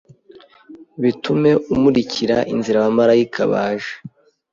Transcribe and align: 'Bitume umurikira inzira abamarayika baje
'Bitume 1.01 1.51
umurikira 1.73 2.37
inzira 2.53 2.77
abamarayika 2.79 3.41
baje 3.51 3.93